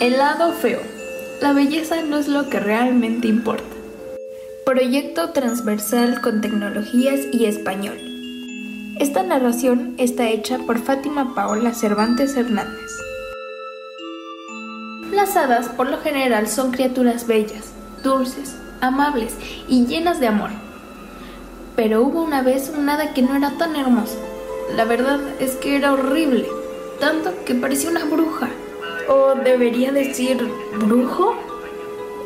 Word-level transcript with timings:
El 0.00 0.16
lado 0.16 0.54
feo. 0.54 0.80
La 1.42 1.52
belleza 1.52 2.00
no 2.00 2.16
es 2.16 2.26
lo 2.26 2.48
que 2.48 2.58
realmente 2.58 3.28
importa. 3.28 3.76
Proyecto 4.64 5.32
transversal 5.32 6.22
con 6.22 6.40
tecnologías 6.40 7.20
y 7.30 7.44
español. 7.44 7.98
Esta 8.98 9.22
narración 9.22 9.94
está 9.98 10.30
hecha 10.30 10.56
por 10.60 10.78
Fátima 10.78 11.34
Paola 11.34 11.74
Cervantes 11.74 12.34
Hernández. 12.34 12.90
Las 15.12 15.36
hadas 15.36 15.68
por 15.68 15.90
lo 15.90 15.98
general 15.98 16.48
son 16.48 16.70
criaturas 16.70 17.26
bellas, 17.26 17.66
dulces, 18.02 18.56
amables 18.80 19.34
y 19.68 19.84
llenas 19.84 20.18
de 20.18 20.28
amor. 20.28 20.48
Pero 21.76 22.00
hubo 22.00 22.22
una 22.22 22.40
vez 22.40 22.72
un 22.74 22.88
hada 22.88 23.12
que 23.12 23.20
no 23.20 23.36
era 23.36 23.50
tan 23.58 23.76
hermosa. 23.76 24.16
La 24.74 24.86
verdad 24.86 25.20
es 25.40 25.56
que 25.56 25.76
era 25.76 25.92
horrible, 25.92 26.46
tanto 27.00 27.34
que 27.44 27.54
parecía 27.54 27.90
una 27.90 28.06
bruja. 28.06 28.48
O 29.12 29.34
debería 29.34 29.90
decir 29.90 30.38
brujo. 30.78 31.34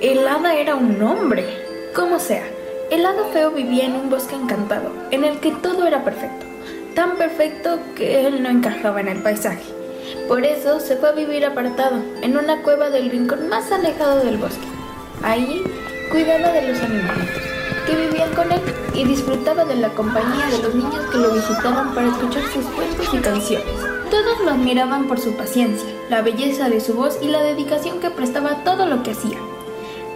El 0.00 0.28
hada 0.28 0.54
era 0.54 0.76
un 0.76 1.02
hombre. 1.02 1.44
Como 1.92 2.20
sea, 2.20 2.44
el 2.92 3.04
hada 3.04 3.24
feo 3.32 3.50
vivía 3.50 3.86
en 3.86 3.96
un 3.96 4.08
bosque 4.08 4.36
encantado, 4.36 4.92
en 5.10 5.24
el 5.24 5.40
que 5.40 5.50
todo 5.50 5.88
era 5.88 6.04
perfecto. 6.04 6.46
Tan 6.94 7.16
perfecto 7.16 7.80
que 7.96 8.24
él 8.24 8.44
no 8.44 8.48
encajaba 8.48 9.00
en 9.00 9.08
el 9.08 9.20
paisaje. 9.24 9.64
Por 10.28 10.44
eso 10.44 10.78
se 10.78 10.94
fue 10.94 11.08
a 11.08 11.12
vivir 11.12 11.44
apartado, 11.44 12.00
en 12.22 12.36
una 12.36 12.62
cueva 12.62 12.90
del 12.90 13.10
rincón 13.10 13.48
más 13.48 13.72
alejado 13.72 14.20
del 14.20 14.36
bosque. 14.36 14.68
Ahí 15.24 15.64
cuidaba 16.12 16.52
de 16.52 16.68
los 16.68 16.80
animalitos 16.80 17.42
que 17.88 17.96
vivían 17.96 18.32
con 18.34 18.52
él 18.52 18.60
y 18.94 19.04
disfrutaba 19.04 19.64
de 19.64 19.74
la 19.74 19.88
compañía 19.88 20.46
de 20.46 20.62
los 20.62 20.74
niños 20.76 21.06
que 21.10 21.18
lo 21.18 21.32
visitaban 21.32 21.92
para 21.92 22.06
escuchar 22.06 22.44
sus 22.52 22.66
cuentos 22.66 23.12
y 23.12 23.18
canciones. 23.18 23.97
Todos 24.10 24.40
lo 24.42 24.52
admiraban 24.52 25.06
por 25.06 25.20
su 25.20 25.36
paciencia, 25.36 25.88
la 26.08 26.22
belleza 26.22 26.70
de 26.70 26.80
su 26.80 26.94
voz 26.94 27.18
y 27.20 27.28
la 27.28 27.42
dedicación 27.42 28.00
que 28.00 28.10
prestaba 28.10 28.52
a 28.52 28.64
todo 28.64 28.86
lo 28.86 29.02
que 29.02 29.10
hacía. 29.10 29.38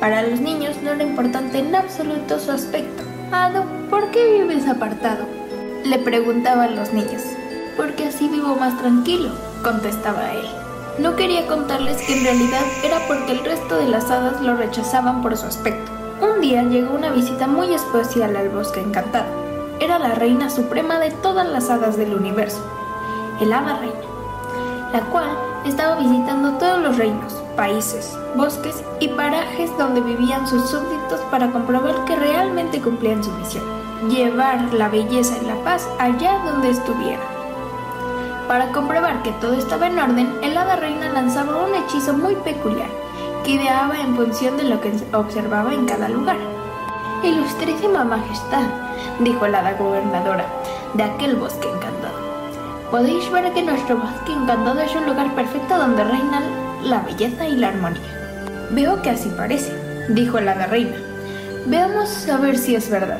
Para 0.00 0.22
los 0.22 0.40
niños 0.40 0.76
no 0.82 0.92
era 0.92 1.04
importante 1.04 1.58
en 1.58 1.74
absoluto 1.74 2.40
su 2.40 2.52
aspecto. 2.52 3.02
Ado, 3.32 3.64
¿por 3.90 4.10
qué 4.10 4.38
vives 4.40 4.66
apartado? 4.66 5.26
Le 5.84 5.98
preguntaban 5.98 6.74
los 6.74 6.94
niños. 6.94 7.22
Porque 7.76 8.06
así 8.06 8.28
vivo 8.28 8.56
más 8.56 8.78
tranquilo, 8.78 9.30
contestaba 9.62 10.32
él. 10.32 10.46
No 10.98 11.14
quería 11.14 11.46
contarles 11.46 11.98
que 11.98 12.16
en 12.16 12.24
realidad 12.24 12.64
era 12.82 13.06
porque 13.06 13.32
el 13.32 13.44
resto 13.44 13.76
de 13.76 13.88
las 13.88 14.10
hadas 14.10 14.40
lo 14.40 14.56
rechazaban 14.56 15.20
por 15.20 15.36
su 15.36 15.46
aspecto. 15.46 15.92
Un 16.20 16.40
día 16.40 16.62
llegó 16.62 16.94
una 16.94 17.10
visita 17.10 17.46
muy 17.46 17.74
especial 17.74 18.36
al 18.36 18.48
bosque 18.48 18.80
encantado. 18.80 19.26
Era 19.80 19.98
la 19.98 20.14
reina 20.14 20.48
suprema 20.48 20.98
de 20.98 21.10
todas 21.10 21.46
las 21.46 21.70
hadas 21.70 21.96
del 21.96 22.14
universo, 22.14 22.62
el 23.42 23.52
hada 23.52 23.76
reina, 23.78 24.92
la 24.92 25.00
cual 25.10 25.28
estaba 25.64 25.96
visitando 25.96 26.52
todos 26.58 26.80
los 26.80 26.96
reinos, 26.96 27.34
países, 27.56 28.16
bosques 28.36 28.82
y 29.00 29.08
parajes 29.08 29.76
donde 29.76 30.00
vivían 30.00 30.46
sus 30.46 30.70
súbditos 30.70 31.20
para 31.30 31.50
comprobar 31.50 32.04
que 32.04 32.14
realmente 32.14 32.80
cumplían 32.80 33.22
su 33.22 33.32
misión, 33.32 33.64
llevar 34.08 34.72
la 34.72 34.88
belleza 34.88 35.36
y 35.42 35.46
la 35.46 35.56
paz 35.64 35.88
allá 35.98 36.38
donde 36.44 36.70
estuviera. 36.70 37.22
Para 38.46 38.70
comprobar 38.70 39.22
que 39.22 39.32
todo 39.32 39.54
estaba 39.54 39.88
en 39.88 39.98
orden, 39.98 40.38
el 40.42 40.56
hada 40.56 40.76
reina 40.76 41.08
lanzaba 41.08 41.64
un 41.64 41.74
hechizo 41.74 42.12
muy 42.12 42.36
peculiar 42.36 42.88
que 43.44 43.52
ideaba 43.52 44.00
en 44.00 44.14
función 44.14 44.56
de 44.56 44.64
lo 44.64 44.80
que 44.80 44.92
observaba 45.12 45.74
en 45.74 45.86
cada 45.86 46.08
lugar. 46.08 46.36
Ilustrísima 47.24 48.04
Majestad, 48.04 48.66
dijo 49.18 49.48
la 49.48 49.60
hada 49.60 49.72
gobernadora 49.74 50.44
de 50.94 51.02
aquel 51.02 51.36
bosque 51.36 51.68
encantado. 51.68 52.01
Podéis 52.92 53.32
ver 53.32 53.50
que 53.54 53.62
nuestro 53.62 53.96
bosque 53.96 54.34
encantado 54.34 54.78
es 54.80 54.94
un 54.94 55.06
lugar 55.06 55.34
perfecto 55.34 55.78
donde 55.78 56.04
reinan 56.04 56.42
la 56.84 57.00
belleza 57.00 57.48
y 57.48 57.56
la 57.56 57.68
armonía. 57.68 58.02
Veo 58.70 59.00
que 59.00 59.08
así 59.08 59.30
parece, 59.34 59.72
dijo 60.10 60.38
la 60.40 60.52
hada 60.52 60.66
reina. 60.66 60.98
Veamos 61.64 62.28
a 62.28 62.36
ver 62.36 62.58
si 62.58 62.74
es 62.74 62.90
verdad. 62.90 63.16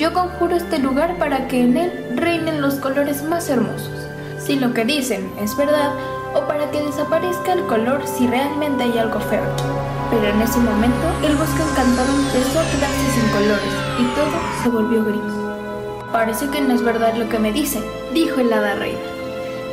Yo 0.00 0.12
conjuro 0.12 0.56
este 0.56 0.80
lugar 0.80 1.16
para 1.16 1.46
que 1.46 1.62
en 1.62 1.76
él 1.76 1.92
reinen 2.16 2.60
los 2.60 2.74
colores 2.74 3.22
más 3.22 3.48
hermosos. 3.48 4.08
Si 4.40 4.58
lo 4.58 4.74
que 4.74 4.84
dicen 4.84 5.30
es 5.40 5.56
verdad, 5.56 5.92
o 6.34 6.48
para 6.48 6.68
que 6.72 6.82
desaparezca 6.82 7.52
el 7.52 7.64
color 7.66 8.02
si 8.08 8.26
realmente 8.26 8.82
hay 8.82 8.98
algo 8.98 9.20
feo 9.20 9.44
aquí. 9.44 9.62
Pero 10.10 10.26
en 10.26 10.42
ese 10.42 10.58
momento 10.58 11.06
el 11.24 11.36
bosque 11.36 11.62
encantado 11.62 12.12
empezó 12.16 12.58
a 12.58 12.64
quedarse 12.64 13.10
sin 13.12 13.28
colores 13.30 13.74
y 13.96 14.04
todo 14.16 14.40
se 14.60 14.68
volvió 14.70 15.04
gris. 15.04 15.43
Parece 16.14 16.46
que 16.46 16.60
no 16.60 16.72
es 16.72 16.80
verdad 16.80 17.14
lo 17.16 17.28
que 17.28 17.40
me 17.40 17.50
dicen, 17.50 17.82
dijo 18.12 18.38
el 18.38 18.52
hada 18.52 18.76
reina. 18.76 19.00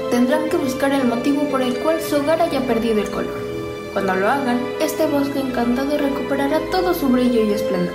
Tendrán 0.09 0.50
que 0.50 0.57
buscar 0.57 0.91
el 0.91 1.03
motivo 1.03 1.44
por 1.44 1.62
el 1.62 1.78
cual 1.78 2.02
su 2.02 2.16
hogar 2.16 2.41
haya 2.41 2.62
perdido 2.62 3.00
el 3.00 3.12
color. 3.12 3.38
Cuando 3.94 4.16
lo 4.16 4.28
hagan, 4.28 4.59
este 4.81 5.06
bosque 5.06 5.40
encantado 5.40 6.00
recuperará 6.00 6.59
todo 6.72 6.96
su 6.96 7.09
brillo 7.09 7.44
y 7.44 7.52
esplendor. 7.52 7.94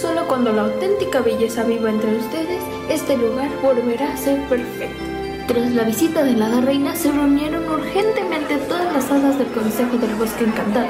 Solo 0.00 0.28
cuando 0.28 0.52
la 0.52 0.62
auténtica 0.62 1.20
belleza 1.20 1.64
viva 1.64 1.90
entre 1.90 2.14
ustedes, 2.14 2.62
este 2.88 3.16
lugar 3.16 3.48
volverá 3.60 4.12
a 4.12 4.16
ser 4.16 4.40
perfecto. 4.48 5.02
Tras 5.48 5.72
la 5.72 5.82
visita 5.82 6.22
de 6.22 6.36
la 6.36 6.46
hada 6.46 6.60
reina, 6.60 6.94
se 6.94 7.10
reunieron 7.10 7.68
urgentemente 7.68 8.56
todas 8.68 8.92
las 8.94 9.10
hadas 9.10 9.36
del 9.36 9.48
Consejo 9.48 9.96
del 9.96 10.14
Bosque 10.14 10.44
Encantado. 10.44 10.86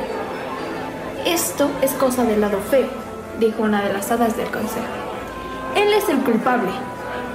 Esto 1.25 1.71
es 1.81 1.93
cosa 1.93 2.25
del 2.25 2.43
lado 2.43 2.59
feo, 2.71 2.89
dijo 3.39 3.63
una 3.63 3.83
de 3.83 3.95
las 3.95 4.11
hadas 4.11 4.37
del 4.37 4.51
consejo. 4.51 5.10
Él 5.77 5.93
es 5.93 6.09
el 6.09 6.19
culpable. 6.19 6.71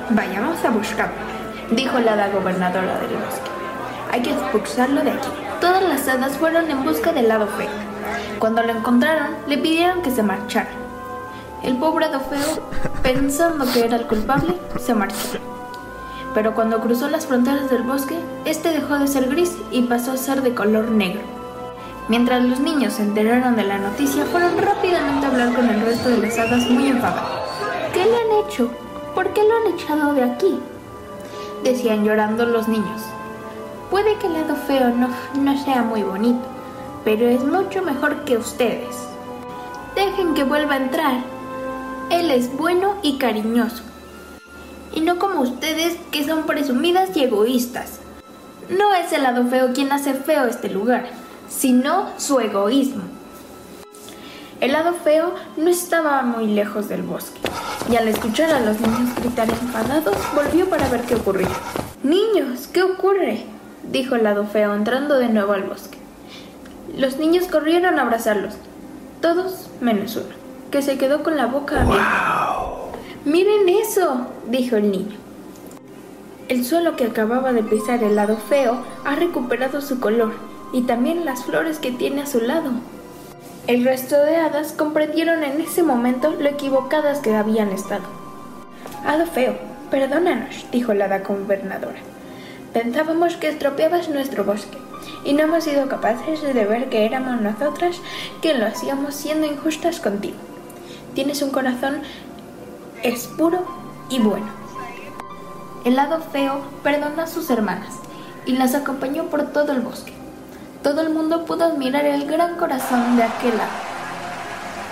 Vayamos 0.09 0.63
a 0.63 0.69
buscarlo, 0.69 1.15
dijo 1.71 1.99
la 1.99 2.13
hada 2.13 2.29
gobernadora 2.29 2.99
del 2.99 3.17
bosque. 3.17 3.49
Hay 4.11 4.21
que 4.21 4.31
expulsarlo 4.31 5.03
de 5.03 5.11
aquí. 5.11 5.29
Todas 5.59 5.83
las 5.83 6.07
hadas 6.07 6.37
fueron 6.37 6.69
en 6.69 6.83
busca 6.83 7.11
del 7.11 7.27
lado 7.27 7.47
feo. 7.47 7.69
Cuando 8.39 8.61
lo 8.63 8.71
encontraron, 8.71 9.35
le 9.47 9.57
pidieron 9.57 10.01
que 10.01 10.11
se 10.11 10.23
marchara. 10.23 10.69
El 11.63 11.77
pobre 11.77 12.05
hado 12.05 12.19
feo, 12.19 12.69
pensando 13.01 13.65
que 13.71 13.85
era 13.85 13.97
el 13.97 14.05
culpable, 14.07 14.55
se 14.79 14.93
marchó 14.93 15.39
pero 16.35 16.53
cuando 16.53 16.81
cruzó 16.81 17.09
las 17.09 17.25
fronteras 17.25 17.69
del 17.69 17.83
bosque, 17.83 18.19
este 18.43 18.69
dejó 18.71 18.99
de 18.99 19.07
ser 19.07 19.29
gris 19.29 19.55
y 19.71 19.83
pasó 19.83 20.11
a 20.11 20.17
ser 20.17 20.41
de 20.41 20.53
color 20.53 20.91
negro. 20.91 21.21
Mientras 22.09 22.43
los 22.43 22.59
niños 22.59 22.93
se 22.93 23.03
enteraron 23.03 23.55
de 23.55 23.63
la 23.63 23.77
noticia, 23.77 24.25
fueron 24.25 24.57
rápidamente 24.57 25.25
a 25.25 25.29
hablar 25.29 25.53
con 25.53 25.69
el 25.69 25.79
resto 25.79 26.09
de 26.09 26.17
las 26.17 26.37
hadas 26.37 26.69
muy 26.69 26.89
enfadados. 26.89 27.44
¿Qué 27.95 28.05
le 28.05 28.15
han 28.15 28.45
hecho? 28.45 28.69
¿Por 29.15 29.33
qué 29.33 29.41
lo 29.41 29.55
han 29.55 29.73
echado 29.73 30.13
de 30.13 30.21
aquí? 30.21 30.59
Decían 31.63 32.03
llorando 32.03 32.45
los 32.45 32.67
niños. 32.67 33.01
Puede 33.89 34.17
que 34.17 34.27
el 34.27 34.33
lado 34.33 34.55
feo 34.55 34.89
no, 34.89 35.09
no 35.35 35.63
sea 35.63 35.81
muy 35.81 36.03
bonito, 36.03 36.45
pero 37.03 37.27
es 37.27 37.43
mucho 37.43 37.81
mejor 37.81 38.23
que 38.25 38.37
ustedes. 38.37 38.95
Dejen 39.95 40.35
que 40.35 40.43
vuelva 40.43 40.75
a 40.75 40.83
entrar. 40.83 41.23
Él 42.11 42.29
es 42.29 42.55
bueno 42.55 42.95
y 43.01 43.17
cariñoso 43.17 43.81
y 44.95 45.01
no 45.01 45.19
como 45.19 45.41
ustedes 45.41 45.97
que 46.11 46.25
son 46.25 46.45
presumidas 46.45 47.15
y 47.15 47.23
egoístas. 47.23 47.99
No 48.69 48.93
es 48.95 49.11
el 49.13 49.23
lado 49.23 49.45
feo 49.45 49.73
quien 49.73 49.91
hace 49.91 50.13
feo 50.13 50.45
este 50.45 50.69
lugar, 50.69 51.07
sino 51.49 52.09
su 52.17 52.39
egoísmo. 52.39 53.03
El 54.61 54.71
lado 54.71 54.93
feo 54.93 55.35
no 55.57 55.69
estaba 55.69 56.21
muy 56.23 56.47
lejos 56.47 56.87
del 56.87 57.03
bosque, 57.03 57.41
y 57.89 57.95
al 57.95 58.07
escuchar 58.07 58.51
a 58.51 58.59
los 58.59 58.79
niños 58.79 59.15
gritar 59.15 59.49
enfadados, 59.49 60.17
volvió 60.33 60.69
para 60.69 60.89
ver 60.89 61.01
qué 61.01 61.15
ocurría. 61.15 61.49
Niños, 62.03 62.67
¿qué 62.67 62.83
ocurre? 62.83 63.45
dijo 63.91 64.15
el 64.15 64.23
lado 64.23 64.45
feo 64.45 64.73
entrando 64.73 65.17
de 65.17 65.29
nuevo 65.29 65.53
al 65.53 65.63
bosque. 65.63 65.97
Los 66.97 67.17
niños 67.17 67.45
corrieron 67.47 67.99
a 67.99 68.03
abrazarlos, 68.03 68.55
todos 69.21 69.69
menos 69.81 70.15
uno, 70.15 70.33
que 70.71 70.81
se 70.81 70.97
quedó 70.97 71.23
con 71.23 71.37
la 71.37 71.45
boca 71.45 71.81
abierta. 71.81 72.65
Miren 73.25 73.69
eso, 73.69 74.27
dijo 74.47 74.75
el 74.75 74.91
niño. 74.91 75.15
El 76.47 76.63
suelo 76.63 76.95
que 76.95 77.05
acababa 77.05 77.53
de 77.53 77.63
pisar 77.63 78.03
el 78.03 78.15
lado 78.15 78.37
feo 78.37 78.77
ha 79.03 79.15
recuperado 79.15 79.81
su 79.81 79.99
color 79.99 80.33
y 80.73 80.83
también 80.83 81.25
las 81.25 81.43
flores 81.43 81.79
que 81.79 81.91
tiene 81.91 82.21
a 82.21 82.27
su 82.27 82.39
lado. 82.39 82.71
El 83.67 83.83
resto 83.83 84.23
de 84.23 84.35
hadas 84.35 84.73
comprendieron 84.73 85.43
en 85.43 85.59
ese 85.59 85.81
momento 85.81 86.29
lo 86.39 86.47
equivocadas 86.47 87.17
que 87.17 87.35
habían 87.35 87.69
estado. 87.71 88.03
Hado 89.03 89.25
feo, 89.25 89.57
perdónanos, 89.89 90.67
dijo 90.71 90.93
la 90.93 91.05
hada 91.05 91.19
gobernadora. 91.19 91.97
Pensábamos 92.73 93.37
que 93.37 93.49
estropeabas 93.49 94.09
nuestro 94.09 94.43
bosque 94.43 94.77
y 95.23 95.33
no 95.33 95.41
hemos 95.41 95.63
sido 95.63 95.89
capaces 95.89 96.43
de 96.43 96.65
ver 96.65 96.89
que 96.89 97.07
éramos 97.07 97.41
nosotras 97.41 97.99
quien 98.39 98.59
lo 98.59 98.67
hacíamos 98.67 99.15
siendo 99.15 99.47
injustas 99.47 99.99
contigo. 99.99 100.37
Tienes 101.15 101.41
un 101.41 101.49
corazón 101.49 102.01
es 103.01 103.25
puro 103.25 103.65
y 104.09 104.19
bueno. 104.19 104.45
El 105.85 105.95
lado 105.95 106.19
feo 106.31 106.61
perdonó 106.83 107.23
a 107.23 107.27
sus 107.27 107.49
hermanas 107.49 107.95
y 108.45 108.57
las 108.57 108.75
acompañó 108.75 109.23
por 109.23 109.51
todo 109.51 109.71
el 109.71 109.81
bosque. 109.81 110.13
Todo 110.85 111.01
el 111.01 111.09
mundo 111.09 111.45
pudo 111.45 111.65
admirar 111.65 112.05
el 112.05 112.27
gran 112.27 112.57
corazón 112.57 113.17
de 113.17 113.23
aquel 113.23 113.57
lado. 113.57 113.71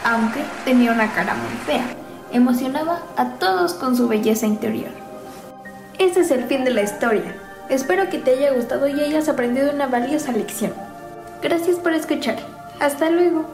Aunque 0.04 0.40
tenía 0.66 0.92
una 0.92 1.13
cara 1.13 1.36
muy 1.36 1.56
fea, 1.68 1.86
emocionaba 2.31 2.98
a 3.16 3.34
todos 3.34 3.75
con 3.75 3.95
su 3.95 4.07
belleza 4.07 4.48
interior. 4.48 4.90
Ese 6.00 6.22
es 6.22 6.31
el 6.31 6.45
fin 6.45 6.63
de 6.63 6.72
la 6.72 6.81
historia. 6.81 7.36
Espero 7.69 8.10
que 8.10 8.18
te 8.18 8.31
haya 8.31 8.54
gustado 8.54 8.88
y 8.88 9.00
hayas 9.01 9.30
aprendido 9.30 9.72
una 9.72 9.86
valiosa 9.86 10.31
lección. 10.31 10.74
Gracias 11.44 11.78
por 11.78 11.94
escuchar. 11.94 12.38
Hasta 12.80 13.12
luego. 13.12 13.46